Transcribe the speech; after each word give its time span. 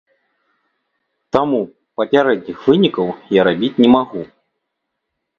Таму 1.35 1.59
папярэдніх 2.01 2.57
вынікаў 2.69 3.07
я 3.39 3.43
рабіць 3.49 3.79
не 3.85 3.89
магу. 3.97 4.23